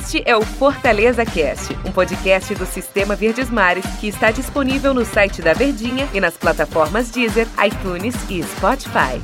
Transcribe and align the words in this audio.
Este 0.00 0.22
é 0.24 0.34
o 0.34 0.40
Fortaleza 0.40 1.26
Cast, 1.26 1.76
um 1.86 1.92
podcast 1.92 2.54
do 2.54 2.64
Sistema 2.64 3.14
Verdes 3.14 3.50
Mares 3.50 3.84
que 4.00 4.08
está 4.08 4.30
disponível 4.30 4.94
no 4.94 5.04
site 5.04 5.42
da 5.42 5.52
Verdinha 5.52 6.08
e 6.14 6.20
nas 6.20 6.38
plataformas 6.38 7.10
Deezer, 7.10 7.46
iTunes 7.66 8.14
e 8.30 8.42
Spotify. 8.42 9.20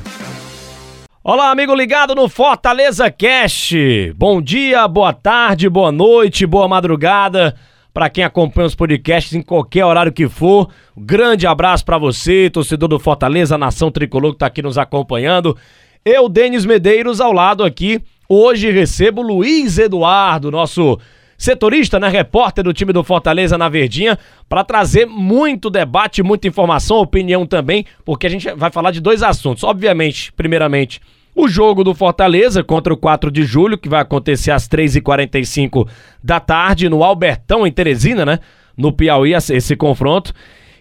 Olá, 1.23 1.49
amigo 1.49 1.73
ligado 1.73 2.13
no 2.13 2.29
Fortaleza 2.29 3.09
Cast. 3.09 4.13
Bom 4.15 4.39
dia, 4.39 4.87
boa 4.87 5.11
tarde, 5.11 5.67
boa 5.67 5.91
noite, 5.91 6.45
boa 6.45 6.67
madrugada 6.67 7.55
para 7.91 8.07
quem 8.07 8.23
acompanha 8.23 8.67
os 8.67 8.75
podcasts 8.75 9.33
em 9.33 9.41
qualquer 9.41 9.83
horário 9.83 10.13
que 10.13 10.29
for. 10.29 10.69
Um 10.95 11.03
grande 11.03 11.47
abraço 11.47 11.83
para 11.83 11.97
você, 11.97 12.51
torcedor 12.51 12.87
do 12.87 12.99
Fortaleza, 12.99 13.57
nação 13.57 13.89
tricolor 13.89 14.33
que 14.33 14.39
tá 14.39 14.45
aqui 14.45 14.61
nos 14.61 14.77
acompanhando. 14.77 15.57
Eu, 16.05 16.29
Denis 16.29 16.67
Medeiros, 16.67 17.19
ao 17.19 17.33
lado 17.33 17.63
aqui. 17.63 17.99
Hoje 18.29 18.71
recebo 18.71 19.21
Luiz 19.21 19.77
Eduardo, 19.77 20.51
nosso 20.51 20.99
setorista, 21.37 21.99
né, 21.99 22.09
repórter 22.09 22.63
do 22.63 22.73
time 22.73 22.91
do 22.91 23.03
Fortaleza 23.03 23.57
na 23.57 23.69
Verdinha, 23.69 24.17
para 24.49 24.63
trazer 24.63 25.05
muito 25.05 25.69
debate, 25.69 26.23
muita 26.23 26.47
informação, 26.47 26.97
opinião 26.97 27.45
também, 27.45 27.85
porque 28.03 28.27
a 28.27 28.29
gente 28.29 28.51
vai 28.55 28.71
falar 28.71 28.91
de 28.91 28.99
dois 28.99 29.21
assuntos. 29.23 29.63
Obviamente, 29.63 30.33
primeiramente, 30.33 30.99
o 31.35 31.47
jogo 31.47 31.83
do 31.83 31.93
Fortaleza 31.93 32.63
contra 32.63 32.93
o 32.93 32.97
4 32.97 33.29
de 33.29 33.43
julho, 33.43 33.77
que 33.77 33.87
vai 33.87 34.01
acontecer 34.01 34.51
às 34.51 34.67
3h45 34.67 35.87
da 36.21 36.39
tarde 36.39 36.89
no 36.89 37.03
Albertão, 37.03 37.65
em 37.65 37.71
Teresina, 37.71 38.25
né? 38.25 38.39
No 38.75 38.91
Piauí, 38.91 39.33
esse 39.33 39.75
confronto. 39.75 40.33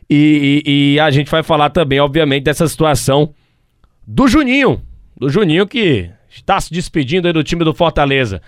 E, 0.09 0.62
e, 0.67 0.95
e 0.95 1.01
a 1.01 1.11
gente 1.11 1.31
vai 1.31 1.42
falar 1.42 1.70
também, 1.70 2.01
obviamente, 2.01 2.45
dessa 2.45 2.67
situação 2.67 3.34
do 4.06 4.27
Juninho. 4.27 4.81
Do 5.19 5.28
Juninho 5.28 5.67
que 5.67 6.11
está 6.41 6.61
se 6.61 6.73
despedindo 6.73 7.27
aí 7.27 7.33
do 7.33 7.45
time 7.45 7.65
do 7.65 7.75
Fortaleza. 7.75 8.41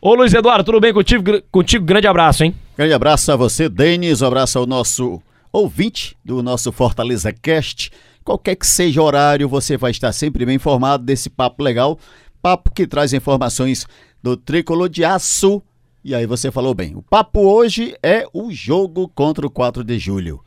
Ô 0.00 0.14
Luiz 0.14 0.34
Eduardo, 0.34 0.64
tudo 0.64 0.80
bem 0.80 0.92
contigo? 0.92 1.42
Contigo, 1.50 1.84
grande 1.84 2.06
abraço, 2.06 2.44
hein? 2.44 2.54
Grande 2.76 2.92
abraço 2.92 3.32
a 3.32 3.36
você, 3.36 3.68
Denis. 3.68 4.20
Um 4.20 4.26
abraço 4.26 4.58
ao 4.58 4.66
nosso 4.66 5.22
ouvinte 5.52 6.16
do 6.24 6.42
nosso 6.42 6.70
Fortaleza 6.72 7.32
Cast. 7.32 7.90
Qualquer 8.22 8.56
que 8.56 8.66
seja 8.66 9.00
o 9.00 9.04
horário, 9.04 9.48
você 9.48 9.76
vai 9.76 9.90
estar 9.90 10.12
sempre 10.12 10.44
bem 10.44 10.56
informado 10.56 11.04
desse 11.04 11.30
papo 11.30 11.62
legal, 11.62 11.98
papo 12.42 12.70
que 12.70 12.86
traz 12.86 13.12
informações 13.12 13.86
do 14.22 14.36
tricolor 14.36 14.88
de 14.88 15.04
aço. 15.04 15.62
E 16.04 16.14
aí 16.14 16.26
você 16.26 16.50
falou 16.50 16.74
bem. 16.74 16.94
O 16.94 17.02
papo 17.02 17.40
hoje 17.40 17.96
é 18.02 18.26
o 18.32 18.52
jogo 18.52 19.08
contra 19.08 19.46
o 19.46 19.50
4 19.50 19.82
de 19.82 19.98
julho. 19.98 20.40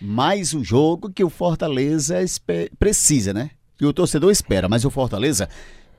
Mais 0.00 0.54
um 0.54 0.64
jogo 0.64 1.10
que 1.10 1.22
o 1.22 1.28
Fortaleza 1.28 2.16
precisa, 2.78 3.32
né? 3.34 3.50
Que 3.76 3.84
o 3.84 3.92
torcedor 3.92 4.30
espera, 4.30 4.68
mas 4.68 4.84
o 4.84 4.90
Fortaleza 4.90 5.48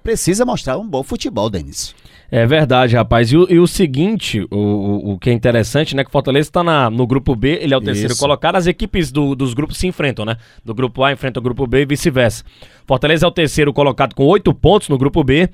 precisa 0.04 0.46
mostrar 0.46 0.78
um 0.78 0.88
bom 0.88 1.02
futebol, 1.02 1.50
Denis. 1.50 1.96
É 2.36 2.48
verdade, 2.48 2.96
rapaz. 2.96 3.32
E 3.32 3.38
o, 3.38 3.48
e 3.48 3.59
o 3.59 3.68
seguinte, 3.68 4.45
o, 4.50 5.14
o, 5.14 5.20
que 5.20 5.30
é 5.30 5.34
interessante, 5.34 5.95
né? 5.95 6.04
Que 6.04 6.10
o 6.10 6.12
Fortaleza 6.12 6.50
está 6.50 6.90
no 6.90 7.06
grupo 7.06 7.36
B, 7.36 7.60
ele 7.62 7.73
é 7.73 7.78
o 7.78 7.82
terceiro 7.82 8.14
Isso. 8.14 8.20
colocado. 8.20 8.56
As 8.56 8.66
equipes 8.66 9.12
do, 9.12 9.36
dos 9.36 9.54
grupos 9.54 9.78
se 9.78 9.86
enfrentam, 9.86 10.26
né? 10.26 10.38
Do 10.66 10.73
grupo 10.73 11.04
A 11.04 11.12
enfrenta 11.12 11.40
o 11.40 11.44
grupo 11.44 11.68
B 11.68 11.84
e 11.84 11.86
vice-versa. 11.86 12.44
Fortaleza 12.88 13.26
é 13.26 13.30
o 13.30 13.32
terceiro 13.32 13.72
colocado 13.72 14.16
com 14.16 14.26
oito 14.26 14.52
pontos 14.52 14.90
no 14.90 14.98
grupo 14.98 15.23
B. 15.23 15.48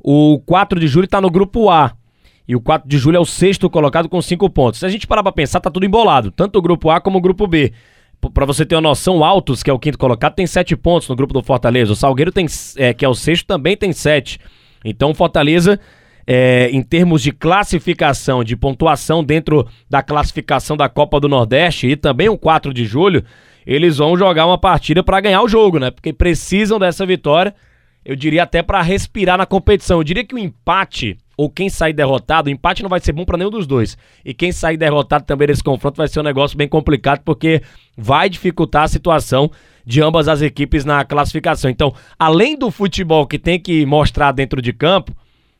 O 0.00 0.38
4 0.46 0.78
de 0.78 0.86
julho 0.86 1.06
está 1.06 1.20
no 1.20 1.30
grupo 1.30 1.68
A. 1.68 1.92
E 2.46 2.54
o 2.54 2.60
4 2.60 2.88
de 2.88 2.96
julho 2.96 3.16
é 3.16 3.20
o 3.20 3.24
sexto 3.24 3.68
colocado 3.68 4.08
com 4.08 4.22
cinco 4.22 4.48
pontos. 4.48 4.80
Se 4.80 4.86
a 4.86 4.88
gente 4.88 5.08
parar 5.08 5.22
pra 5.22 5.32
pensar, 5.32 5.58
tá 5.60 5.70
tudo 5.70 5.84
embolado. 5.84 6.30
Tanto 6.30 6.58
o 6.58 6.62
grupo 6.62 6.90
A 6.90 7.00
como 7.00 7.18
o 7.18 7.20
grupo 7.20 7.46
B. 7.48 7.72
Para 8.32 8.46
você 8.46 8.64
ter 8.64 8.74
uma 8.74 8.80
noção, 8.80 9.18
o 9.18 9.24
Altos, 9.24 9.62
que 9.62 9.70
é 9.70 9.72
o 9.72 9.78
quinto 9.78 9.98
colocado, 9.98 10.34
tem 10.34 10.46
sete 10.46 10.76
pontos 10.76 11.08
no 11.08 11.16
grupo 11.16 11.32
do 11.34 11.42
Fortaleza. 11.42 11.92
O 11.92 11.96
Salgueiro, 11.96 12.32
tem, 12.32 12.46
é, 12.76 12.94
que 12.94 13.04
é 13.04 13.08
o 13.08 13.14
sexto, 13.14 13.46
também 13.46 13.76
tem 13.76 13.92
sete. 13.92 14.38
Então 14.84 15.10
o 15.10 15.14
Fortaleza, 15.14 15.80
é, 16.26 16.68
em 16.70 16.82
termos 16.82 17.22
de 17.22 17.32
classificação, 17.32 18.44
de 18.44 18.56
pontuação 18.56 19.24
dentro 19.24 19.66
da 19.88 20.02
classificação 20.02 20.76
da 20.76 20.88
Copa 20.88 21.18
do 21.18 21.28
Nordeste 21.28 21.86
e 21.88 21.96
também 21.96 22.28
o 22.28 22.38
4 22.38 22.72
de 22.72 22.84
julho, 22.84 23.24
eles 23.66 23.96
vão 23.96 24.16
jogar 24.16 24.46
uma 24.46 24.58
partida 24.58 25.02
para 25.02 25.20
ganhar 25.20 25.42
o 25.42 25.48
jogo, 25.48 25.78
né? 25.78 25.90
Porque 25.90 26.12
precisam 26.12 26.78
dessa 26.78 27.06
vitória. 27.06 27.54
Eu 28.04 28.14
diria 28.14 28.42
até 28.42 28.62
para 28.62 28.82
respirar 28.82 29.38
na 29.38 29.46
competição. 29.46 29.98
Eu 29.98 30.04
diria 30.04 30.24
que 30.24 30.34
o 30.34 30.38
empate 30.38 31.16
ou 31.36 31.50
quem 31.50 31.68
sair 31.68 31.92
derrotado, 31.92 32.48
o 32.48 32.52
empate 32.52 32.82
não 32.82 32.90
vai 32.90 33.00
ser 33.00 33.12
bom 33.12 33.24
para 33.24 33.38
nenhum 33.38 33.50
dos 33.50 33.66
dois. 33.66 33.96
E 34.24 34.32
quem 34.32 34.52
sair 34.52 34.76
derrotado 34.76 35.24
também 35.24 35.48
nesse 35.48 35.62
confronto 35.62 35.96
vai 35.96 36.08
ser 36.08 36.20
um 36.20 36.24
negócio 36.24 36.56
bem 36.56 36.68
complicado, 36.68 37.20
porque 37.24 37.62
vai 37.96 38.28
dificultar 38.28 38.84
a 38.84 38.88
situação 38.88 39.50
de 39.86 40.00
ambas 40.00 40.28
as 40.28 40.40
equipes 40.42 40.84
na 40.84 41.04
classificação. 41.04 41.70
Então, 41.70 41.94
além 42.18 42.56
do 42.56 42.70
futebol 42.70 43.26
que 43.26 43.38
tem 43.38 43.58
que 43.58 43.84
mostrar 43.84 44.32
dentro 44.32 44.62
de 44.62 44.72
campo, 44.72 45.12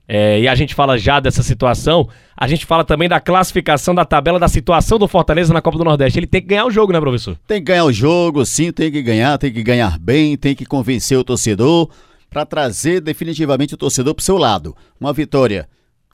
é, 0.06 0.40
e 0.40 0.48
a 0.48 0.54
gente 0.54 0.74
fala 0.74 0.98
já 0.98 1.18
dessa 1.18 1.42
situação, 1.42 2.08
a 2.36 2.46
gente 2.46 2.66
fala 2.66 2.84
também 2.84 3.08
da 3.08 3.20
classificação 3.20 3.94
da 3.94 4.04
tabela 4.04 4.38
da 4.38 4.48
situação 4.48 4.98
do 4.98 5.08
Fortaleza 5.08 5.52
na 5.52 5.62
Copa 5.62 5.78
do 5.78 5.84
Nordeste. 5.84 6.18
Ele 6.18 6.26
tem 6.26 6.42
que 6.42 6.48
ganhar 6.48 6.66
o 6.66 6.70
jogo, 6.70 6.92
né, 6.92 7.00
professor? 7.00 7.38
Tem 7.46 7.58
que 7.58 7.64
ganhar 7.64 7.84
o 7.84 7.92
jogo, 7.92 8.44
sim, 8.44 8.70
tem 8.70 8.92
que 8.92 9.02
ganhar, 9.02 9.38
tem 9.38 9.50
que 9.50 9.62
ganhar 9.62 9.98
bem, 9.98 10.36
tem 10.36 10.54
que 10.54 10.66
convencer 10.66 11.18
o 11.18 11.24
torcedor 11.24 11.88
para 12.34 12.44
trazer 12.44 13.00
definitivamente 13.00 13.74
o 13.74 13.76
torcedor 13.76 14.12
para 14.12 14.20
o 14.20 14.24
seu 14.24 14.36
lado. 14.36 14.76
Uma 15.00 15.12
vitória 15.12 15.68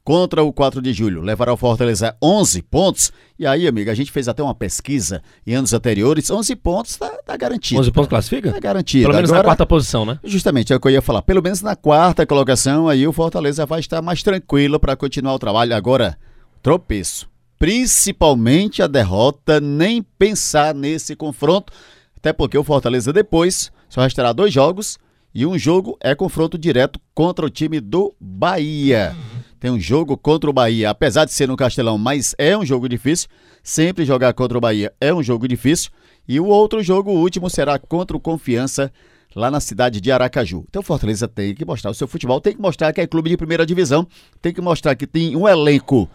contra 0.05 0.43
o 0.43 0.53
4 0.53 0.83
de 0.83 0.93
julho 0.93 1.23
levará 1.23 1.51
o 1.51 1.57
Fortaleza 1.57 2.15
11 2.23 2.61
pontos. 2.61 3.11
E 3.39 3.47
aí, 3.47 3.67
amigo, 3.67 3.91
a 3.91 3.95
gente 3.95 4.13
fez 4.13 4.29
até 4.29 4.43
uma 4.43 4.55
pesquisa 4.55 5.23
em 5.47 5.55
anos 5.55 5.73
anteriores. 5.73 6.31
11 6.31 6.55
pontos 6.57 6.97
tá, 6.97 7.09
tá 7.25 7.35
garantido. 7.39 7.81
11 7.81 7.91
pontos 7.91 8.11
classifica? 8.11 8.53
Tá 8.53 8.61
garantido. 8.61 9.05
Pelo 9.05 9.15
menos 9.15 9.31
Agora, 9.31 9.43
na 9.43 9.49
quarta 9.49 9.65
posição, 9.65 10.05
né? 10.05 10.21
Justamente, 10.23 10.75
é 10.75 10.77
o 10.77 10.81
que 10.81 10.89
eu 10.89 10.93
ia 10.93 11.01
falar. 11.01 11.23
Pelo 11.23 11.43
menos 11.43 11.63
na 11.63 11.75
quarta 11.75 12.27
colocação, 12.27 12.87
aí 12.87 13.07
o 13.07 13.15
Fortaleza 13.15 13.65
vai 13.65 13.81
estar 13.81 14.03
mais 14.03 14.23
tranquilo 14.23 14.79
para 14.79 14.95
continuar 14.97 15.33
o 15.33 15.39
trabalho. 15.39 15.75
Agora, 15.75 16.19
tropeço. 16.63 17.31
Principalmente 17.59 18.83
a 18.83 18.87
derrota, 18.87 19.59
nem 19.59 20.03
pensar 20.03 20.75
nesse 20.75 21.17
confronto. 21.17 21.73
Até 22.15 22.31
porque 22.31 22.59
o 22.59 22.65
Fortaleza 22.65 23.11
depois 23.11 23.73
só 23.89 24.03
restará 24.03 24.35
dois 24.35 24.53
jogos 24.53 24.99
e 25.35 25.47
um 25.47 25.59
jogo 25.59 25.97
é 26.01 26.15
confronto 26.15 26.59
direto 26.59 27.01
contra 27.15 27.47
o 27.47 27.51
time 27.51 27.81
do 27.81 28.15
Bahia. 28.21 29.15
Tem 29.59 29.71
um 29.71 29.79
jogo 29.79 30.17
contra 30.17 30.49
o 30.49 30.53
Bahia, 30.53 30.91
apesar 30.91 31.25
de 31.25 31.33
ser 31.33 31.47
no 31.47 31.57
Castelão, 31.57 31.99
mas 31.99 32.35
é 32.39 32.57
um 32.57 32.65
jogo 32.65 32.89
difícil. 32.89 33.29
Sempre 33.63 34.05
jogar 34.05 34.33
contra 34.33 34.57
o 34.57 34.61
Bahia 34.61 34.93
é 35.01 35.13
um 35.13 35.23
jogo 35.23 35.47
difícil. 35.47 35.91
E 36.27 36.41
o 36.41 36.47
outro 36.47 36.83
jogo, 36.83 37.11
o 37.11 37.19
último, 37.19 37.51
será 37.51 37.79
contra 37.79 38.17
o 38.17 38.21
Confiança, 38.21 38.91
lá 39.35 39.51
na 39.51 39.61
cidade 39.61 40.01
de 40.01 40.11
Aracaju. 40.11 40.65
Então 40.69 40.83
Fortaleza 40.83 41.29
tem 41.29 41.55
que 41.55 41.65
mostrar 41.65 41.91
o 41.91 41.95
seu 41.95 42.09
futebol, 42.09 42.41
tem 42.41 42.55
que 42.55 42.61
mostrar 42.61 42.93
que 42.93 43.01
é 43.01 43.07
clube 43.07 43.31
de 43.31 43.37
primeira 43.37 43.67
divisão, 43.67 44.07
tem 44.41 44.53
que 44.53 44.61
mostrar 44.61 44.95
que 44.95 45.07
tem 45.07 45.37
um 45.37 45.47
elenco 45.47 46.09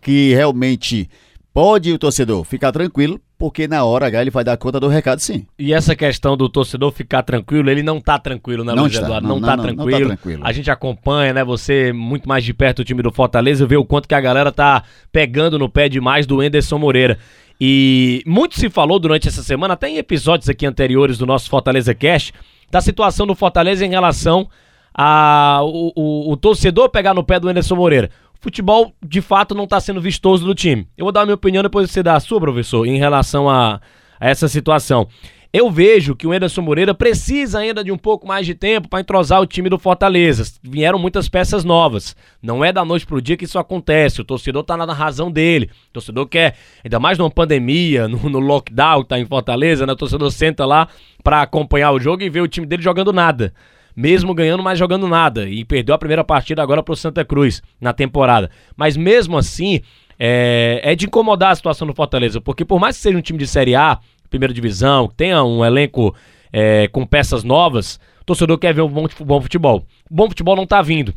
que 0.00 0.32
realmente 0.34 1.08
pode 1.52 1.92
o 1.92 1.98
torcedor 1.98 2.44
ficar 2.44 2.72
tranquilo, 2.72 3.20
porque 3.40 3.66
na 3.66 3.82
hora 3.82 4.06
H 4.06 4.20
ele 4.20 4.30
vai 4.30 4.44
dar 4.44 4.54
conta 4.58 4.78
do 4.78 4.86
recado 4.86 5.18
sim. 5.18 5.46
E 5.58 5.72
essa 5.72 5.96
questão 5.96 6.36
do 6.36 6.46
torcedor 6.46 6.92
ficar 6.92 7.22
tranquilo, 7.22 7.70
ele 7.70 7.82
não 7.82 7.98
tá 7.98 8.18
tranquilo, 8.18 8.62
né, 8.62 8.74
não 8.74 8.82
Luiz 8.82 8.92
está, 8.92 9.06
Eduardo? 9.06 9.26
Não, 9.26 9.40
não, 9.40 9.48
tá 9.48 9.56
não, 9.56 9.64
tranquilo. 9.64 9.90
não, 9.90 10.08
tá 10.10 10.16
tranquilo. 10.16 10.44
A 10.44 10.52
gente 10.52 10.70
acompanha, 10.70 11.32
né, 11.32 11.42
você 11.42 11.90
muito 11.90 12.28
mais 12.28 12.44
de 12.44 12.52
perto 12.52 12.80
o 12.80 12.84
time 12.84 13.02
do 13.02 13.10
Fortaleza, 13.10 13.66
vê 13.66 13.78
o 13.78 13.84
quanto 13.84 14.06
que 14.06 14.14
a 14.14 14.20
galera 14.20 14.52
tá 14.52 14.82
pegando 15.10 15.58
no 15.58 15.70
pé 15.70 15.88
demais 15.88 16.26
do 16.26 16.42
Enderson 16.42 16.76
Moreira. 16.76 17.16
E 17.58 18.22
muito 18.26 18.60
se 18.60 18.68
falou 18.68 18.98
durante 18.98 19.26
essa 19.26 19.42
semana, 19.42 19.72
até 19.72 19.88
em 19.88 19.96
episódios 19.96 20.50
aqui 20.50 20.66
anteriores 20.66 21.16
do 21.16 21.24
nosso 21.24 21.48
Fortaleza 21.48 21.94
Cast, 21.94 22.34
da 22.70 22.82
situação 22.82 23.26
do 23.26 23.34
Fortaleza 23.34 23.86
em 23.86 23.88
relação 23.88 24.50
a 24.92 25.60
o, 25.62 25.92
o, 25.96 26.32
o 26.32 26.36
torcedor 26.36 26.90
pegar 26.90 27.14
no 27.14 27.24
pé 27.24 27.40
do 27.40 27.50
Enderson 27.50 27.76
Moreira 27.76 28.10
futebol 28.40 28.94
de 29.04 29.20
fato 29.20 29.54
não 29.54 29.64
está 29.64 29.78
sendo 29.80 30.00
vistoso 30.00 30.44
do 30.44 30.54
time. 30.54 30.88
Eu 30.96 31.04
vou 31.04 31.12
dar 31.12 31.22
a 31.22 31.26
minha 31.26 31.34
opinião 31.34 31.62
depois 31.62 31.90
você 31.90 32.02
dá 32.02 32.14
a 32.14 32.20
sua, 32.20 32.40
professor, 32.40 32.86
em 32.86 32.98
relação 32.98 33.48
a, 33.48 33.80
a 34.18 34.28
essa 34.28 34.48
situação. 34.48 35.06
Eu 35.52 35.68
vejo 35.68 36.14
que 36.14 36.28
o 36.28 36.32
Anderson 36.32 36.62
Moreira 36.62 36.94
precisa 36.94 37.58
ainda 37.58 37.82
de 37.82 37.90
um 37.90 37.98
pouco 37.98 38.24
mais 38.24 38.46
de 38.46 38.54
tempo 38.54 38.88
para 38.88 39.00
entrosar 39.00 39.40
o 39.40 39.46
time 39.46 39.68
do 39.68 39.80
Fortaleza. 39.80 40.44
Vieram 40.62 40.96
muitas 40.96 41.28
peças 41.28 41.64
novas. 41.64 42.14
Não 42.40 42.64
é 42.64 42.72
da 42.72 42.84
noite 42.84 43.04
pro 43.04 43.20
dia 43.20 43.36
que 43.36 43.46
isso 43.46 43.58
acontece. 43.58 44.20
O 44.20 44.24
torcedor 44.24 44.62
tá 44.62 44.76
na 44.76 44.92
razão 44.92 45.28
dele. 45.28 45.68
O 45.88 45.94
torcedor 45.94 46.28
quer, 46.28 46.56
ainda 46.84 47.00
mais 47.00 47.18
numa 47.18 47.30
pandemia, 47.30 48.06
no, 48.08 48.30
no 48.30 48.38
lockdown 48.38 49.02
que 49.02 49.08
tá 49.08 49.18
em 49.18 49.26
Fortaleza, 49.26 49.84
né? 49.84 49.92
O 49.92 49.96
torcedor 49.96 50.30
senta 50.30 50.64
lá 50.64 50.86
para 51.20 51.42
acompanhar 51.42 51.90
o 51.90 51.98
jogo 51.98 52.22
e 52.22 52.30
ver 52.30 52.42
o 52.42 52.48
time 52.48 52.64
dele 52.64 52.82
jogando 52.82 53.12
nada 53.12 53.52
mesmo 54.00 54.34
ganhando, 54.34 54.62
mas 54.62 54.78
jogando 54.78 55.06
nada. 55.06 55.48
E 55.48 55.64
perdeu 55.64 55.94
a 55.94 55.98
primeira 55.98 56.24
partida 56.24 56.62
agora 56.62 56.82
pro 56.82 56.96
Santa 56.96 57.22
Cruz 57.24 57.62
na 57.78 57.92
temporada. 57.92 58.50
Mas 58.74 58.96
mesmo 58.96 59.36
assim, 59.36 59.82
é, 60.18 60.80
é 60.82 60.94
de 60.94 61.04
incomodar 61.06 61.52
a 61.52 61.54
situação 61.54 61.86
do 61.86 61.94
Fortaleza, 61.94 62.40
porque 62.40 62.64
por 62.64 62.80
mais 62.80 62.96
que 62.96 63.02
seja 63.02 63.18
um 63.18 63.20
time 63.20 63.38
de 63.38 63.46
Série 63.46 63.74
A, 63.74 63.98
primeira 64.30 64.54
divisão, 64.54 65.06
que 65.06 65.14
tenha 65.14 65.44
um 65.44 65.62
elenco 65.62 66.14
é, 66.50 66.88
com 66.88 67.04
peças 67.06 67.44
novas, 67.44 68.00
o 68.22 68.24
torcedor 68.24 68.56
quer 68.58 68.72
ver 68.72 68.82
um 68.82 68.88
bom, 68.88 69.06
bom 69.20 69.40
futebol. 69.40 69.84
O 70.10 70.14
bom 70.14 70.28
futebol 70.28 70.56
não 70.56 70.66
tá 70.66 70.80
vindo. 70.80 71.12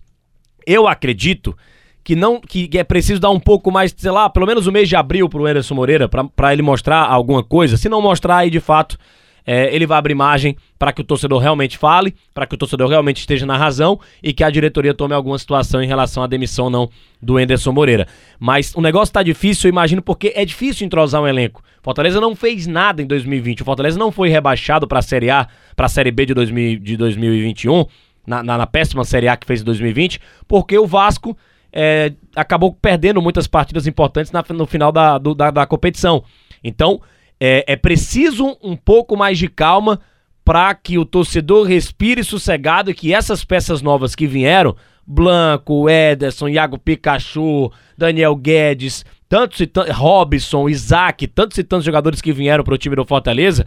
Eu 0.67 0.85
acredito 0.87 1.55
que 2.03 2.17
não 2.17 2.41
que 2.41 2.69
é 2.73 2.83
preciso 2.83 3.21
dar 3.21 3.29
um 3.29 3.39
pouco 3.39 3.71
mais, 3.71 3.93
sei 3.95 4.11
lá, 4.11 4.29
pelo 4.29 4.45
menos 4.45 4.67
o 4.67 4.71
mês 4.73 4.89
de 4.89 4.95
abril 4.95 5.29
pro 5.29 5.45
Anderson 5.45 5.73
Moreira 5.73 6.09
para 6.09 6.51
ele 6.51 6.61
mostrar 6.61 7.05
alguma 7.05 7.41
coisa. 7.43 7.77
Se 7.77 7.87
não 7.87 8.01
mostrar 8.01 8.37
aí 8.37 8.49
de 8.49 8.59
fato 8.59 8.97
é, 9.45 9.73
ele 9.75 9.85
vai 9.85 9.97
abrir 9.97 10.15
margem 10.15 10.55
para 10.79 10.91
que 10.91 11.01
o 11.01 11.03
torcedor 11.03 11.39
realmente 11.39 11.77
fale, 11.77 12.15
para 12.33 12.45
que 12.45 12.55
o 12.55 12.57
torcedor 12.57 12.89
realmente 12.89 13.17
esteja 13.17 13.45
na 13.45 13.57
razão 13.57 13.99
e 14.21 14.33
que 14.33 14.43
a 14.43 14.49
diretoria 14.49 14.93
tome 14.93 15.13
alguma 15.13 15.37
situação 15.37 15.81
em 15.81 15.87
relação 15.87 16.23
à 16.23 16.27
demissão 16.27 16.69
não 16.69 16.89
do 17.21 17.39
Enderson 17.39 17.71
Moreira. 17.71 18.07
Mas 18.39 18.73
o 18.75 18.81
negócio 18.81 19.11
está 19.11 19.23
difícil, 19.23 19.67
eu 19.67 19.71
imagino, 19.71 20.01
porque 20.01 20.33
é 20.35 20.43
difícil 20.45 20.85
entrosar 20.85 21.21
um 21.21 21.27
elenco. 21.27 21.63
Fortaleza 21.81 22.19
não 22.21 22.35
fez 22.35 22.65
nada 22.67 23.01
em 23.01 23.05
2020. 23.05 23.61
O 23.61 23.65
Fortaleza 23.65 23.99
não 23.99 24.11
foi 24.11 24.29
rebaixado 24.29 24.87
para 24.87 24.99
a 24.99 25.01
Série 25.01 25.29
A, 25.29 25.47
para 25.75 25.85
a 25.85 25.89
Série 25.89 26.11
B 26.11 26.25
de, 26.25 26.33
2000, 26.33 26.79
de 26.79 26.97
2021, 26.97 27.85
na, 28.25 28.41
na, 28.41 28.57
na 28.57 28.67
péssima 28.67 29.03
Série 29.03 29.27
A 29.27 29.35
que 29.35 29.45
fez 29.45 29.61
em 29.61 29.65
2020, 29.65 30.19
porque 30.47 30.77
o 30.77 30.87
Vasco 30.87 31.37
é, 31.73 32.13
acabou 32.35 32.73
perdendo 32.73 33.21
muitas 33.21 33.47
partidas 33.47 33.87
importantes 33.87 34.31
na, 34.31 34.43
no 34.49 34.67
final 34.67 34.91
da, 34.91 35.17
do, 35.17 35.33
da, 35.33 35.49
da, 35.49 35.65
competição. 35.65 36.23
Então, 36.63 37.01
é, 37.39 37.63
é 37.73 37.75
preciso 37.75 38.57
um 38.61 38.75
pouco 38.75 39.17
mais 39.17 39.37
de 39.37 39.47
calma 39.47 39.99
para 40.45 40.73
que 40.75 40.97
o 40.97 41.05
torcedor 41.05 41.65
respire 41.65 42.23
sossegado 42.23 42.91
e 42.91 42.93
que 42.93 43.13
essas 43.13 43.43
peças 43.43 43.81
novas 43.81 44.15
que 44.15 44.27
vieram, 44.27 44.75
Blanco, 45.05 45.89
Ederson, 45.89 46.49
Iago 46.49 46.77
Pikachu, 46.77 47.71
Daniel 47.97 48.35
Guedes, 48.35 49.05
tantos 49.27 49.59
e 49.59 49.67
tantos, 49.67 49.95
Robson, 49.95 50.69
Isaac, 50.69 51.27
tantos 51.27 51.57
e 51.57 51.63
tantos 51.63 51.85
jogadores 51.85 52.21
que 52.21 52.33
vieram 52.33 52.63
para 52.63 52.73
o 52.73 52.77
time 52.77 52.95
do 52.95 53.05
Fortaleza, 53.05 53.65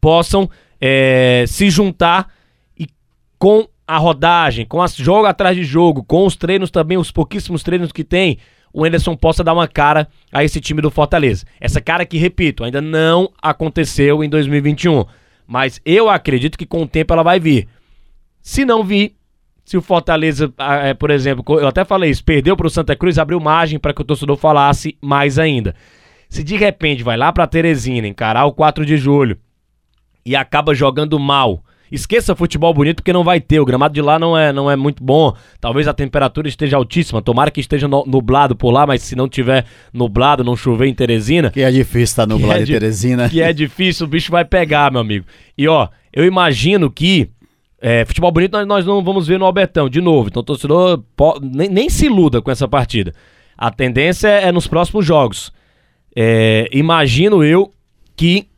possam 0.00 0.48
é, 0.80 1.44
se 1.46 1.70
juntar 1.70 2.32
e 2.78 2.86
com 3.38 3.68
a 3.86 3.98
rodagem, 3.98 4.64
com 4.64 4.80
as 4.80 4.94
jogo 4.96 5.26
atrás 5.26 5.56
de 5.56 5.64
jogo, 5.64 6.02
com 6.02 6.24
os 6.24 6.36
treinos 6.36 6.70
também, 6.70 6.96
os 6.96 7.10
pouquíssimos 7.10 7.62
treinos 7.62 7.92
que 7.92 8.02
tem, 8.02 8.38
o 8.74 8.84
Anderson 8.84 9.16
possa 9.16 9.44
dar 9.44 9.54
uma 9.54 9.68
cara 9.68 10.08
a 10.32 10.42
esse 10.42 10.60
time 10.60 10.82
do 10.82 10.90
Fortaleza. 10.90 11.46
Essa 11.60 11.80
cara 11.80 12.04
que, 12.04 12.18
repito, 12.18 12.64
ainda 12.64 12.82
não 12.82 13.30
aconteceu 13.40 14.24
em 14.24 14.28
2021. 14.28 15.04
Mas 15.46 15.80
eu 15.84 16.10
acredito 16.10 16.58
que 16.58 16.66
com 16.66 16.82
o 16.82 16.88
tempo 16.88 17.12
ela 17.12 17.22
vai 17.22 17.38
vir. 17.38 17.68
Se 18.42 18.64
não 18.64 18.82
vir, 18.82 19.14
se 19.64 19.76
o 19.76 19.80
Fortaleza, 19.80 20.52
é, 20.82 20.92
por 20.92 21.12
exemplo, 21.12 21.60
eu 21.60 21.68
até 21.68 21.84
falei 21.84 22.10
isso, 22.10 22.24
perdeu 22.24 22.56
para 22.56 22.66
o 22.66 22.70
Santa 22.70 22.96
Cruz, 22.96 23.16
abriu 23.16 23.38
margem 23.38 23.78
para 23.78 23.94
que 23.94 24.02
o 24.02 24.04
torcedor 24.04 24.36
falasse 24.36 24.98
mais 25.00 25.38
ainda. 25.38 25.76
Se 26.28 26.42
de 26.42 26.56
repente 26.56 27.04
vai 27.04 27.16
lá 27.16 27.32
para 27.32 27.46
Teresina 27.46 28.08
encarar 28.08 28.44
o 28.44 28.52
4 28.52 28.84
de 28.84 28.96
julho 28.96 29.38
e 30.26 30.34
acaba 30.34 30.74
jogando 30.74 31.16
mal, 31.16 31.62
Esqueça 31.94 32.34
futebol 32.34 32.74
bonito 32.74 32.96
porque 32.96 33.12
não 33.12 33.22
vai 33.22 33.40
ter. 33.40 33.60
O 33.60 33.64
gramado 33.64 33.94
de 33.94 34.02
lá 34.02 34.18
não 34.18 34.36
é, 34.36 34.52
não 34.52 34.68
é 34.68 34.74
muito 34.74 35.02
bom. 35.02 35.32
Talvez 35.60 35.86
a 35.86 35.94
temperatura 35.94 36.48
esteja 36.48 36.76
altíssima. 36.76 37.22
Tomara 37.22 37.52
que 37.52 37.60
esteja 37.60 37.86
nublado 37.86 38.56
por 38.56 38.72
lá, 38.72 38.84
mas 38.84 39.02
se 39.02 39.14
não 39.14 39.28
tiver 39.28 39.64
nublado, 39.92 40.42
não 40.42 40.56
chover 40.56 40.88
em 40.88 40.94
Teresina. 40.94 41.52
Que 41.52 41.62
é 41.62 41.70
difícil 41.70 42.02
estar 42.02 42.26
tá 42.26 42.26
nublado 42.26 42.60
é 42.60 42.62
em 42.64 42.66
Teresina. 42.66 43.28
Que 43.28 43.40
é 43.40 43.52
difícil, 43.52 44.06
o 44.06 44.08
bicho 44.08 44.32
vai 44.32 44.44
pegar, 44.44 44.90
meu 44.90 45.00
amigo. 45.00 45.24
E 45.56 45.68
ó, 45.68 45.88
eu 46.12 46.24
imagino 46.24 46.90
que. 46.90 47.30
É, 47.80 48.04
futebol 48.04 48.32
bonito 48.32 48.52
nós, 48.52 48.66
nós 48.66 48.86
não 48.86 49.04
vamos 49.04 49.26
ver 49.28 49.38
no 49.38 49.44
Albertão 49.44 49.88
de 49.88 50.00
novo. 50.00 50.28
Então 50.28 50.40
o 50.40 50.44
torcedor 50.44 51.00
nem, 51.40 51.68
nem 51.68 51.88
se 51.88 52.06
iluda 52.06 52.42
com 52.42 52.50
essa 52.50 52.66
partida. 52.66 53.12
A 53.56 53.70
tendência 53.70 54.28
é 54.28 54.50
nos 54.50 54.66
próximos 54.66 55.06
jogos. 55.06 55.52
É, 56.16 56.68
imagino 56.72 57.44
eu 57.44 57.70
que 58.16 58.48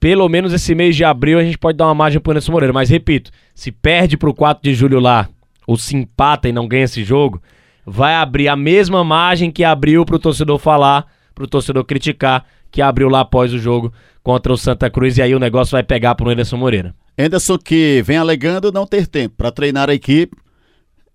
pelo 0.00 0.28
menos 0.28 0.52
esse 0.52 0.74
mês 0.74 0.94
de 0.94 1.04
abril 1.04 1.38
a 1.38 1.44
gente 1.44 1.58
pode 1.58 1.76
dar 1.76 1.86
uma 1.86 1.94
margem 1.94 2.20
pro 2.20 2.32
Anderson 2.32 2.52
Moreira. 2.52 2.72
Mas 2.72 2.88
repito, 2.88 3.30
se 3.54 3.72
perde 3.72 4.16
pro 4.16 4.34
4 4.34 4.62
de 4.62 4.74
julho 4.74 5.00
lá, 5.00 5.28
ou 5.66 5.76
se 5.76 5.96
empata 5.96 6.48
e 6.48 6.52
não 6.52 6.68
ganha 6.68 6.84
esse 6.84 7.04
jogo, 7.04 7.42
vai 7.84 8.14
abrir 8.14 8.48
a 8.48 8.56
mesma 8.56 9.02
margem 9.02 9.50
que 9.50 9.64
abriu 9.64 10.04
pro 10.04 10.18
torcedor 10.18 10.58
falar, 10.58 11.06
pro 11.34 11.46
torcedor 11.46 11.84
criticar, 11.84 12.44
que 12.70 12.82
abriu 12.82 13.08
lá 13.08 13.20
após 13.20 13.52
o 13.52 13.58
jogo 13.58 13.92
contra 14.22 14.52
o 14.52 14.56
Santa 14.56 14.90
Cruz. 14.90 15.18
E 15.18 15.22
aí 15.22 15.34
o 15.34 15.38
negócio 15.40 15.72
vai 15.72 15.82
pegar 15.82 16.14
pro 16.14 16.30
Anderson 16.30 16.56
Moreira. 16.56 16.94
Anderson 17.18 17.58
que 17.58 18.02
vem 18.04 18.16
alegando 18.16 18.70
não 18.70 18.86
ter 18.86 19.06
tempo 19.06 19.34
para 19.36 19.50
treinar 19.50 19.90
a 19.90 19.94
equipe 19.94 20.36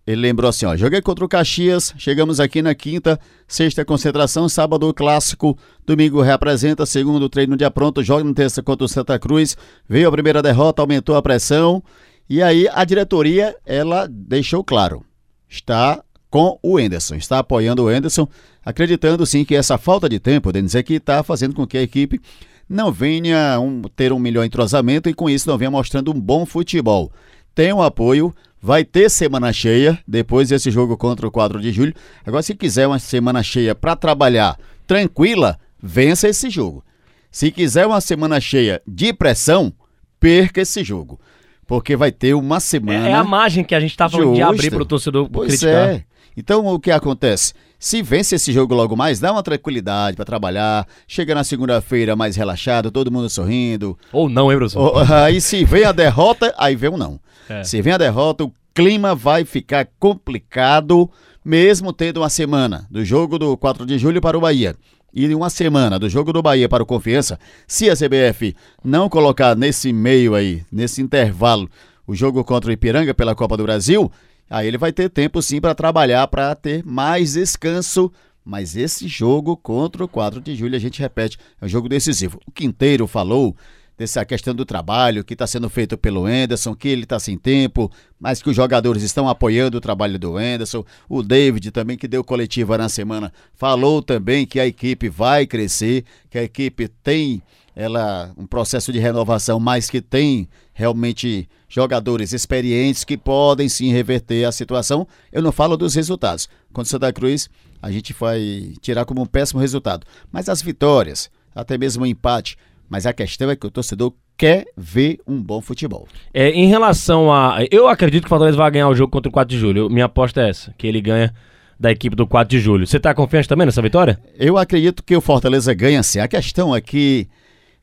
ele 0.05 0.21
lembrou 0.21 0.49
assim, 0.49 0.65
ó, 0.65 0.75
joguei 0.75 1.01
contra 1.01 1.23
o 1.23 1.29
Caxias, 1.29 1.93
chegamos 1.97 2.39
aqui 2.39 2.61
na 2.61 2.75
quinta, 2.75 3.17
sexta 3.47 3.85
concentração, 3.85 4.49
sábado 4.49 4.87
o 4.87 4.93
clássico, 4.93 5.57
domingo 5.85 6.21
reapresenta, 6.21 6.85
segundo 6.85 7.29
treino 7.29 7.55
dia 7.55 7.71
pronto, 7.71 8.03
joga 8.03 8.23
no 8.23 8.33
terça 8.33 8.61
contra 8.61 8.85
o 8.85 8.89
Santa 8.89 9.17
Cruz, 9.17 9.55
veio 9.87 10.09
a 10.09 10.11
primeira 10.11 10.41
derrota, 10.41 10.81
aumentou 10.81 11.15
a 11.15 11.21
pressão, 11.21 11.81
e 12.29 12.43
aí 12.43 12.67
a 12.73 12.83
diretoria, 12.83 13.55
ela 13.65 14.07
deixou 14.09 14.61
claro, 14.61 15.05
está 15.47 16.03
com 16.29 16.59
o 16.61 16.79
Enderson, 16.79 17.15
está 17.15 17.39
apoiando 17.39 17.83
o 17.83 17.91
Enderson, 17.91 18.27
acreditando 18.65 19.25
sim 19.25 19.45
que 19.45 19.55
essa 19.55 19.77
falta 19.77 20.09
de 20.09 20.19
tempo, 20.19 20.51
Denis, 20.51 20.75
é 20.75 20.83
que 20.83 20.95
está 20.95 21.23
fazendo 21.23 21.55
com 21.55 21.65
que 21.65 21.77
a 21.77 21.81
equipe 21.81 22.19
não 22.67 22.91
venha 22.91 23.59
um, 23.59 23.83
ter 23.83 24.11
um 24.11 24.19
melhor 24.19 24.43
entrosamento 24.43 25.07
e 25.07 25.13
com 25.13 25.29
isso 25.29 25.47
não 25.47 25.57
venha 25.57 25.71
mostrando 25.71 26.11
um 26.11 26.19
bom 26.19 26.45
futebol. 26.45 27.11
Tem 27.53 27.71
um 27.71 27.81
apoio 27.81 28.33
Vai 28.65 28.85
ter 28.85 29.09
semana 29.09 29.51
cheia 29.51 29.99
depois 30.07 30.47
desse 30.47 30.71
jogo 30.71 30.95
contra 30.95 31.27
o 31.27 31.31
4 31.31 31.59
de 31.59 31.69
julho. 31.73 31.93
Agora, 32.25 32.41
se 32.41 32.55
quiser 32.55 32.87
uma 32.87 32.97
semana 32.97 33.43
cheia 33.43 33.75
para 33.75 33.93
trabalhar 33.93 34.57
tranquila, 34.87 35.59
vença 35.81 36.29
esse 36.29 36.49
jogo. 36.49 36.81
Se 37.29 37.51
quiser 37.51 37.85
uma 37.85 37.99
semana 37.99 38.39
cheia 38.39 38.81
de 38.87 39.11
pressão, 39.11 39.73
perca 40.17 40.61
esse 40.61 40.81
jogo. 40.81 41.19
Porque 41.67 41.97
vai 41.97 42.09
ter 42.09 42.35
uma 42.35 42.61
semana. 42.61 43.09
É, 43.09 43.11
é 43.11 43.13
a 43.13 43.23
margem 43.25 43.65
que 43.65 43.75
a 43.75 43.81
gente 43.81 43.91
estava 43.91 44.15
de 44.33 44.41
abrir 44.41 44.71
para 44.71 44.83
o 44.83 44.85
torcedor 44.85 45.27
pois 45.29 45.49
criticar. 45.49 45.89
É. 45.89 46.05
Então, 46.37 46.65
o 46.65 46.79
que 46.79 46.89
acontece? 46.89 47.53
Se 47.83 48.01
vence 48.01 48.35
esse 48.35 48.53
jogo 48.53 48.73
logo 48.73 48.95
mais, 48.95 49.19
dá 49.19 49.33
uma 49.33 49.43
tranquilidade 49.43 50.15
para 50.15 50.23
trabalhar, 50.23 50.87
chega 51.05 51.35
na 51.35 51.43
segunda-feira 51.43 52.15
mais 52.15 52.37
relaxado, 52.37 52.89
todo 52.89 53.11
mundo 53.11 53.29
sorrindo. 53.29 53.99
Ou 54.13 54.29
não, 54.29 54.49
hein, 54.49 54.57
professor? 54.57 55.03
Aí 55.11 55.41
se 55.41 55.65
vem 55.65 55.83
a 55.83 55.91
derrota, 55.91 56.55
aí 56.57 56.77
vem 56.77 56.91
o 56.91 56.97
não. 56.97 57.19
É. 57.49 57.61
Se 57.65 57.81
vem 57.81 57.91
a 57.91 57.97
derrota, 57.97 58.45
o 58.45 58.53
clima 58.73 59.13
vai 59.13 59.43
ficar 59.43 59.85
complicado, 59.99 61.11
mesmo 61.43 61.91
tendo 61.91 62.21
uma 62.21 62.29
semana 62.29 62.87
do 62.89 63.03
jogo 63.03 63.37
do 63.37 63.57
4 63.57 63.85
de 63.85 63.97
julho 63.97 64.21
para 64.21 64.37
o 64.37 64.41
Bahia 64.41 64.77
e 65.13 65.35
uma 65.35 65.49
semana 65.49 65.99
do 65.99 66.07
jogo 66.07 66.31
do 66.31 66.41
Bahia 66.41 66.69
para 66.69 66.83
o 66.83 66.85
Confiança, 66.85 67.37
se 67.67 67.89
a 67.89 67.95
CBF 67.97 68.55
não 68.81 69.09
colocar 69.09 69.57
nesse 69.57 69.91
meio 69.91 70.35
aí, 70.35 70.63
nesse 70.71 71.01
intervalo, 71.01 71.69
o 72.07 72.15
jogo 72.15 72.45
contra 72.45 72.69
o 72.69 72.73
Ipiranga 72.73 73.13
pela 73.13 73.35
Copa 73.35 73.57
do 73.57 73.63
Brasil, 73.63 74.09
aí 74.53 74.67
ele 74.67 74.77
vai 74.77 74.93
ter 74.93 75.09
tempo 75.09 75.41
sim 75.41 75.59
para 75.59 75.73
trabalhar, 75.73 76.27
para 76.27 76.53
ter 76.53 76.85
mais 76.85 77.33
descanso. 77.33 78.11
Mas 78.45 78.75
esse 78.75 79.07
jogo 79.07 79.57
contra 79.57 80.03
o 80.03 80.07
4 80.07 80.39
de 80.39 80.55
julho, 80.55 80.75
a 80.75 80.79
gente 80.79 81.01
repete, 81.01 81.39
é 81.59 81.65
um 81.65 81.67
jogo 81.67 81.89
decisivo. 81.89 82.39
O 82.45 82.51
Quinteiro 82.51 83.07
falou 83.07 83.55
dessa 83.97 84.23
questão 84.23 84.53
do 84.53 84.63
trabalho 84.63 85.23
que 85.23 85.33
está 85.33 85.47
sendo 85.47 85.69
feito 85.69 85.97
pelo 85.97 86.29
Enderson, 86.29 86.75
que 86.75 86.87
ele 86.87 87.03
está 87.03 87.19
sem 87.19 87.35
tempo, 87.35 87.91
mas 88.19 88.43
que 88.43 88.49
os 88.49 88.55
jogadores 88.55 89.01
estão 89.01 89.27
apoiando 89.27 89.77
o 89.77 89.81
trabalho 89.81 90.19
do 90.19 90.39
Enderson. 90.39 90.85
O 91.09 91.23
David 91.23 91.71
também, 91.71 91.97
que 91.97 92.07
deu 92.07 92.23
coletiva 92.23 92.77
na 92.77 92.89
semana, 92.89 93.33
falou 93.55 94.03
também 94.03 94.45
que 94.45 94.59
a 94.59 94.67
equipe 94.67 95.09
vai 95.09 95.47
crescer, 95.47 96.05
que 96.29 96.37
a 96.37 96.43
equipe 96.43 96.87
tem 96.87 97.41
ela 97.75 98.31
um 98.37 98.45
processo 98.45 98.91
de 98.93 98.99
renovação, 98.99 99.59
mas 99.59 99.89
que 99.89 99.99
tem 99.99 100.47
realmente 100.73 101.47
jogadores 101.69 102.33
experientes 102.33 103.03
que 103.03 103.17
podem 103.17 103.69
sim 103.69 103.91
reverter 103.91 104.45
a 104.45 104.51
situação. 104.51 105.07
Eu 105.31 105.41
não 105.41 105.51
falo 105.51 105.77
dos 105.77 105.95
resultados. 105.95 106.49
Contra 106.71 106.87
o 106.87 106.89
Santa 106.89 107.13
Cruz, 107.13 107.49
a 107.81 107.91
gente 107.91 108.13
vai 108.13 108.73
tirar 108.81 109.05
como 109.05 109.21
um 109.21 109.25
péssimo 109.25 109.59
resultado. 109.59 110.05
Mas 110.31 110.49
as 110.49 110.61
vitórias, 110.61 111.29
até 111.53 111.77
mesmo 111.77 112.03
o 112.03 112.07
empate, 112.07 112.57
mas 112.89 113.05
a 113.05 113.13
questão 113.13 113.49
é 113.49 113.55
que 113.55 113.65
o 113.65 113.71
torcedor 113.71 114.13
quer 114.37 114.65
ver 114.75 115.19
um 115.27 115.41
bom 115.41 115.61
futebol. 115.61 116.07
É, 116.33 116.49
em 116.49 116.67
relação 116.67 117.31
a. 117.31 117.59
Eu 117.71 117.87
acredito 117.87 118.23
que 118.23 118.27
o 118.27 118.29
Fortaleza 118.29 118.57
vai 118.57 118.69
ganhar 118.71 118.89
o 118.89 118.95
jogo 118.95 119.11
contra 119.11 119.29
o 119.29 119.31
4 119.31 119.55
de 119.55 119.59
julho. 119.59 119.89
Minha 119.89 120.05
aposta 120.05 120.41
é 120.41 120.49
essa, 120.49 120.73
que 120.77 120.87
ele 120.87 121.01
ganha 121.01 121.33
da 121.79 121.91
equipe 121.91 122.15
do 122.15 122.27
4 122.27 122.49
de 122.49 122.59
julho. 122.59 122.85
Você 122.85 122.97
está 122.97 123.13
confiante 123.13 123.47
também 123.47 123.65
nessa 123.65 123.81
vitória? 123.81 124.19
Eu 124.37 124.57
acredito 124.57 125.03
que 125.03 125.15
o 125.15 125.21
Fortaleza 125.21 125.73
ganha 125.73 126.01
sim. 126.03 126.19
A 126.19 126.27
questão 126.27 126.75
é 126.75 126.81
que. 126.81 127.27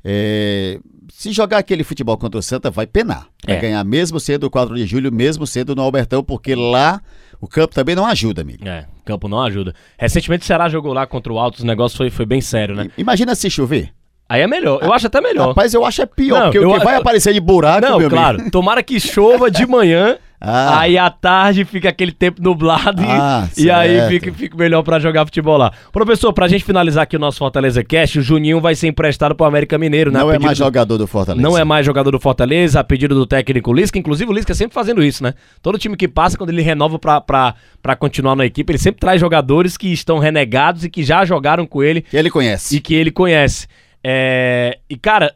É, 0.05 0.79
se 1.13 1.33
jogar 1.33 1.59
aquele 1.59 1.85
futebol 1.85 2.17
contra 2.17 2.39
o 2.39 2.43
Santa, 2.43 2.71
vai 2.71 2.87
penar. 2.87 3.27
Vai 3.47 3.57
é. 3.57 3.61
ganhar 3.61 3.85
mesmo 3.85 4.19
sendo 4.19 4.45
o 4.45 4.51
4 4.51 4.75
de 4.75 4.87
julho, 4.87 5.13
mesmo 5.13 5.47
sendo 5.47 5.75
no 5.75 5.83
Albertão, 5.83 6.23
porque 6.23 6.55
lá 6.55 7.01
o 7.41 7.47
campo 7.47 7.75
também 7.75 7.95
não 7.95 8.07
ajuda, 8.07 8.43
amigo. 8.43 8.67
É, 8.67 8.87
o 9.01 9.05
campo 9.05 9.29
não 9.29 9.43
ajuda. 9.43 9.75
Recentemente 9.99 10.45
o 10.45 10.47
Ceará 10.47 10.69
jogou 10.69 10.93
lá 10.93 11.07
contra 11.07 11.33
o 11.33 11.39
Altos, 11.39 11.61
o 11.61 11.67
negócio 11.67 11.97
foi, 11.97 12.11
foi 12.11 12.27
bem 12.27 12.41
sério, 12.41 12.75
né? 12.75 12.91
Imagina 12.97 13.35
se 13.35 13.51
chover. 13.51 13.93
Aí 14.29 14.43
é 14.43 14.47
melhor. 14.47 14.79
Eu 14.81 14.93
acho 14.93 15.09
até 15.09 15.21
melhor. 15.21 15.49
Rapaz, 15.49 15.75
eu 15.75 15.85
acho 15.85 16.03
é 16.03 16.07
pior, 16.07 16.39
não, 16.39 16.45
porque 16.45 16.59
eu, 16.59 16.71
o 16.71 16.79
que 16.79 16.85
vai 16.85 16.95
eu, 16.95 17.01
aparecer 17.01 17.33
de 17.35 17.41
buraco, 17.41 17.81
Não, 17.81 18.09
claro. 18.09 18.37
Amigo. 18.37 18.51
Tomara 18.53 18.81
que 18.81 19.01
chova 19.01 19.51
de 19.51 19.67
manhã, 19.67 20.19
ah. 20.41 20.81
aí 20.81 20.97
à 20.97 21.11
tarde 21.11 21.65
fica 21.65 21.91
aquele 21.91 22.13
tempo 22.13 22.43
nublado 22.43 23.03
ah, 23.07 23.47
e, 23.57 23.65
e, 23.65 23.71
aí 23.71 24.09
fica, 24.09 24.33
fica 24.33 24.57
melhor 24.57 24.83
para 24.83 24.99
jogar 24.99 25.27
futebol 25.27 25.59
lá. 25.59 25.73
Professor, 25.93 26.33
pra 26.33 26.49
gente 26.49 26.65
finalizar 26.65 27.03
aqui 27.03 27.17
o 27.17 27.19
nosso 27.19 27.39
Fortaleza 27.39 27.85
Cast, 27.85 28.19
o 28.19 28.23
Juninho 28.23 28.61
vai 28.61 28.75
ser 28.75 28.89
emprestado 28.89 29.35
pro 29.35 29.47
América 29.47 29.77
Mineiro, 29.77 30.11
né? 30.11 30.19
Não 30.19 30.33
é 30.33 30.39
mais 30.39 30.57
do... 30.57 30.65
jogador 30.65 30.97
do 30.97 31.07
Fortaleza. 31.07 31.43
Não 31.43 31.59
é 31.59 31.65
mais 31.65 31.85
jogador 31.85 32.11
do 32.11 32.19
Fortaleza, 32.21 32.81
a 32.81 32.85
pedido 32.85 33.15
do 33.15 33.27
técnico 33.27 33.73
Lisca. 33.73 33.99
Inclusive 33.99 34.31
o 34.31 34.35
Lisca 34.35 34.55
sempre 34.55 34.75
fazendo 34.75 35.03
isso, 35.03 35.23
né? 35.23 35.35
Todo 35.61 35.79
time 35.79 35.97
que 35.97 36.09
passa, 36.09 36.39
quando 36.39 36.51
ele 36.51 36.63
renova 36.63 36.99
pra, 36.99 37.21
pra, 37.21 37.55
pra 37.83 37.95
continuar 37.95 38.35
na 38.35 38.47
equipe, 38.47 38.73
ele 38.73 38.79
sempre 38.79 39.01
traz 39.01 39.21
jogadores 39.21 39.77
que 39.77 39.93
estão 39.93 40.19
renegados 40.19 40.85
e 40.85 40.91
que 40.91 41.03
já 41.03 41.25
jogaram 41.25 41.67
com 41.67 41.83
ele. 41.83 42.01
Que 42.03 42.17
ele 42.17 42.31
conhece. 42.31 42.77
E 42.77 42.81
que 42.81 42.95
ele 42.95 43.11
conhece. 43.11 43.67
É... 44.03 44.79
E, 44.89 44.97
cara, 44.97 45.35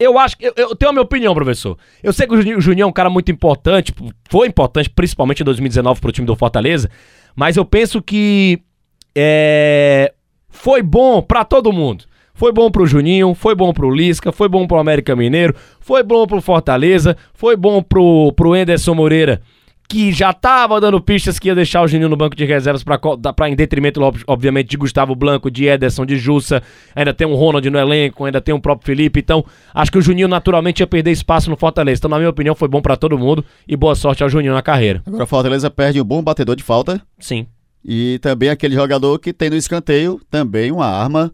eu 0.00 0.18
acho 0.18 0.36
que. 0.36 0.46
Eu, 0.46 0.54
eu, 0.56 0.74
tenho 0.74 0.90
a 0.90 0.92
minha 0.92 1.02
opinião, 1.02 1.34
professor. 1.34 1.76
Eu 2.02 2.12
sei 2.12 2.26
que 2.26 2.34
o 2.34 2.60
Juninho, 2.60 2.84
é 2.84 2.86
um 2.86 2.92
cara 2.92 3.10
muito 3.10 3.30
importante, 3.30 3.94
foi 4.28 4.48
importante, 4.48 4.88
principalmente 4.88 5.42
em 5.42 5.44
2019 5.44 6.00
pro 6.00 6.10
time 6.10 6.26
do 6.26 6.34
Fortaleza, 6.34 6.90
mas 7.36 7.56
eu 7.56 7.64
penso 7.64 8.00
que. 8.00 8.60
É, 9.14 10.12
foi 10.48 10.82
bom 10.82 11.20
para 11.20 11.44
todo 11.44 11.72
mundo. 11.72 12.04
Foi 12.32 12.52
bom 12.52 12.70
pro 12.70 12.86
Juninho, 12.86 13.34
foi 13.34 13.54
bom 13.54 13.72
pro 13.72 13.90
Lisca, 13.90 14.32
foi 14.32 14.48
bom 14.48 14.66
pro 14.66 14.78
América 14.78 15.14
Mineiro, 15.14 15.54
foi 15.78 16.02
bom 16.02 16.26
pro 16.26 16.40
Fortaleza, 16.40 17.16
foi 17.34 17.54
bom 17.54 17.82
pro, 17.82 18.32
pro 18.32 18.56
Enderson 18.56 18.94
Moreira 18.94 19.42
que 19.90 20.12
já 20.12 20.30
estava 20.30 20.80
dando 20.80 21.00
pistas 21.00 21.36
que 21.36 21.48
ia 21.48 21.54
deixar 21.54 21.82
o 21.82 21.88
Juninho 21.88 22.08
no 22.08 22.16
banco 22.16 22.36
de 22.36 22.44
reservas 22.44 22.84
para 22.84 23.48
em 23.48 23.56
detrimento, 23.56 24.00
obviamente, 24.24 24.68
de 24.68 24.76
Gustavo 24.76 25.16
Blanco, 25.16 25.50
de 25.50 25.66
Ederson, 25.66 26.06
de 26.06 26.16
Jussa. 26.16 26.62
Ainda 26.94 27.12
tem 27.12 27.26
um 27.26 27.34
Ronald 27.34 27.68
no 27.68 27.76
elenco, 27.76 28.24
ainda 28.24 28.40
tem 28.40 28.54
um 28.54 28.60
próprio 28.60 28.86
Felipe. 28.86 29.18
Então, 29.18 29.44
acho 29.74 29.90
que 29.90 29.98
o 29.98 30.00
Juninho 30.00 30.28
naturalmente 30.28 30.78
ia 30.78 30.86
perder 30.86 31.10
espaço 31.10 31.50
no 31.50 31.56
Fortaleza. 31.56 31.98
Então, 31.98 32.08
na 32.08 32.18
minha 32.18 32.30
opinião, 32.30 32.54
foi 32.54 32.68
bom 32.68 32.80
para 32.80 32.96
todo 32.96 33.18
mundo 33.18 33.44
e 33.66 33.76
boa 33.76 33.96
sorte 33.96 34.22
ao 34.22 34.28
Juninho 34.28 34.54
na 34.54 34.62
carreira. 34.62 35.02
Agora, 35.04 35.24
o 35.24 35.26
Fortaleza 35.26 35.68
perde 35.68 36.00
um 36.00 36.04
bom 36.04 36.22
batedor 36.22 36.54
de 36.54 36.62
falta. 36.62 37.02
Sim. 37.18 37.48
E 37.84 38.20
também 38.22 38.48
aquele 38.48 38.76
jogador 38.76 39.18
que 39.18 39.32
tem 39.32 39.50
no 39.50 39.56
escanteio 39.56 40.20
também 40.30 40.70
uma 40.70 40.86
arma 40.86 41.32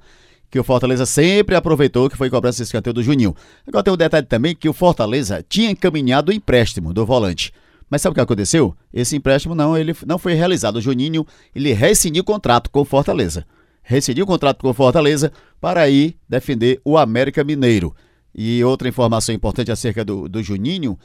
que 0.50 0.58
o 0.58 0.64
Fortaleza 0.64 1.04
sempre 1.04 1.54
aproveitou, 1.54 2.08
que 2.08 2.16
foi 2.16 2.30
cobrança 2.30 2.62
esse 2.62 2.70
escanteio 2.70 2.94
do 2.94 3.02
Juninho. 3.02 3.36
Agora 3.68 3.84
tem 3.84 3.92
um 3.92 3.98
detalhe 3.98 4.24
também 4.24 4.56
que 4.56 4.66
o 4.66 4.72
Fortaleza 4.72 5.44
tinha 5.46 5.70
encaminhado 5.70 6.32
o 6.32 6.34
empréstimo 6.34 6.94
do 6.94 7.04
volante. 7.04 7.52
Mas 7.90 8.02
sabe 8.02 8.12
o 8.12 8.14
que 8.14 8.20
aconteceu? 8.20 8.76
Esse 8.92 9.16
empréstimo 9.16 9.54
não, 9.54 9.76
ele 9.76 9.94
não 10.06 10.18
foi 10.18 10.34
realizado. 10.34 10.76
O 10.76 10.80
Juninho, 10.80 11.26
ele 11.54 11.72
rescindiu 11.72 12.22
o 12.22 12.26
contrato 12.26 12.70
com 12.70 12.80
o 12.80 12.84
Fortaleza. 12.84 13.46
Rescindiu 13.82 14.24
o 14.24 14.26
contrato 14.26 14.60
com 14.60 14.70
o 14.70 14.74
Fortaleza 14.74 15.32
para 15.60 15.88
ir 15.88 16.16
defender 16.28 16.80
o 16.84 16.98
América 16.98 17.44
Mineiro. 17.44 17.94
E 18.34 18.62
outra 18.64 18.88
informação 18.88 19.34
importante 19.34 19.70
acerca 19.70 20.04
do, 20.04 20.28
do 20.28 20.42
Juninho, 20.42 20.98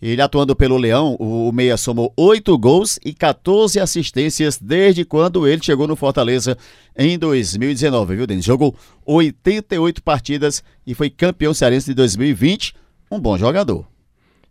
ele 0.00 0.22
atuando 0.22 0.54
pelo 0.54 0.76
Leão, 0.76 1.16
o, 1.18 1.48
o 1.48 1.52
Meia 1.52 1.76
somou 1.76 2.12
8 2.16 2.56
gols 2.56 3.00
e 3.04 3.12
14 3.12 3.80
assistências 3.80 4.56
desde 4.56 5.04
quando 5.04 5.46
ele 5.46 5.62
chegou 5.62 5.88
no 5.88 5.96
Fortaleza 5.96 6.56
em 6.96 7.18
2019, 7.18 8.14
viu, 8.14 8.26
Denis? 8.26 8.44
Jogou 8.44 8.74
88 9.04 10.00
partidas 10.02 10.62
e 10.86 10.94
foi 10.94 11.10
campeão 11.10 11.52
cearense 11.52 11.86
de 11.86 11.94
2020. 11.94 12.74
Um 13.10 13.18
bom 13.18 13.36
jogador. 13.36 13.84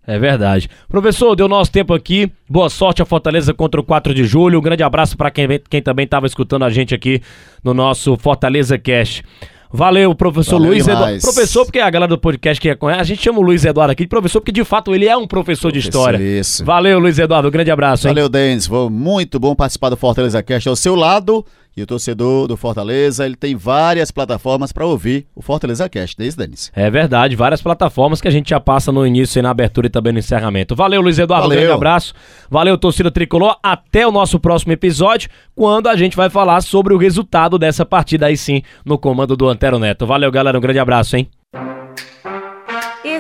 É 0.08 0.18
verdade. 0.18 0.70
Professor, 0.88 1.36
deu 1.36 1.50
nosso 1.50 1.70
tempo 1.70 1.94
aqui. 1.94 2.32
Boa 2.50 2.70
sorte 2.70 3.02
a 3.02 3.06
Fortaleza 3.06 3.54
contra 3.54 3.82
o 3.82 3.84
4 3.84 4.14
de 4.14 4.24
julho. 4.24 4.58
Um 4.58 4.62
grande 4.62 4.82
abraço 4.82 5.18
para 5.18 5.30
quem, 5.30 5.46
quem 5.70 5.82
também 5.82 6.06
estava 6.06 6.26
escutando 6.26 6.64
a 6.64 6.70
gente 6.70 6.96
aqui 6.96 7.22
no 7.62 7.74
nosso 7.74 8.16
Fortaleza 8.16 8.78
Cash. 8.78 9.22
Valeu, 9.70 10.16
professor 10.16 10.60
Valeu 10.60 10.70
Luiz 10.70 10.88
Eduardo. 10.88 11.22
Professor, 11.22 11.66
porque 11.66 11.80
a 11.80 11.90
galera 11.90 12.10
do 12.10 12.18
podcast 12.18 12.62
que 12.62 12.70
é 12.70 12.76
com 12.76 12.88
a 12.88 13.04
gente 13.04 13.22
chama 13.22 13.40
o 13.40 13.42
Luiz 13.42 13.66
Eduardo 13.66 13.92
aqui 13.92 14.04
de 14.04 14.10
professor, 14.10 14.40
porque 14.40 14.54
de 14.54 14.64
fato 14.64 14.96
ele 14.96 15.06
é 15.06 15.18
um 15.18 15.28
professor, 15.28 15.70
professor 15.70 15.72
de 15.74 15.80
história. 15.80 16.18
Isso. 16.18 16.64
Valeu, 16.64 17.00
Luiz 17.00 17.20
Eduardo. 17.20 17.50
Um 17.50 17.52
grande 17.52 17.70
abraço. 17.70 18.08
Hein? 18.08 18.14
Valeu, 18.14 18.30
Denis. 18.30 18.66
Foi 18.66 18.90
muito 18.90 19.38
bom 19.42 19.54
participar 19.54 19.90
do 19.90 19.98
Fortaleza 19.98 20.42
Cast 20.42 20.70
ao 20.70 20.76
seu 20.78 20.96
lado. 20.96 21.46
E 21.78 21.84
o 21.84 21.86
torcedor 21.86 22.48
do 22.48 22.58
Fortaleza, 22.58 23.24
ele 23.24 23.36
tem 23.36 23.56
várias 23.56 24.10
plataformas 24.10 24.72
para 24.72 24.84
ouvir 24.84 25.28
o 25.36 25.44
Fortaleza 25.44 25.88
Cast, 25.88 26.18
desde 26.18 26.40
Denis. 26.40 26.72
É 26.76 26.90
verdade, 26.90 27.36
várias 27.36 27.62
plataformas 27.62 28.20
que 28.20 28.28
a 28.28 28.32
gente 28.32 28.50
já 28.50 28.60
passa 28.60 28.92
no 28.92 29.06
início 29.06 29.38
e 29.38 29.44
na 29.44 29.52
abertura 29.52 29.86
e 29.86 29.90
também 29.92 30.12
no 30.12 30.18
encerramento. 30.18 30.76
Valeu, 30.76 31.02
Luiz 31.02 31.20
Eduardo, 31.20 31.44
Valeu. 31.44 31.60
um 31.60 31.62
grande 31.62 31.76
abraço. 31.76 32.16
Valeu, 32.50 32.80
torcida 32.80 33.12
tricolor. 33.12 33.58
Até 33.62 34.08
o 34.08 34.12
nosso 34.12 34.40
próximo 34.40 34.74
episódio, 34.74 35.30
quando 35.56 35.86
a 35.86 35.96
gente 35.96 36.18
vai 36.18 36.32
falar 36.32 36.62
sobre 36.62 36.96
o 36.96 36.98
resultado 36.98 37.60
dessa 37.60 37.86
partida 37.86 38.26
aí 38.26 38.36
sim, 38.36 38.64
no 38.84 38.98
comando 38.98 39.38
do 39.38 39.48
Antero 39.48 39.78
Neto. 39.78 40.08
Valeu, 40.08 40.32
galera, 40.32 40.58
um 40.58 40.62
grande 40.62 40.80
abraço, 40.80 41.16
hein? 41.16 41.30